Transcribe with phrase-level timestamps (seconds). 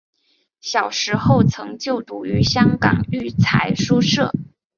[0.61, 4.31] 小时候曾就读于香港育才书社。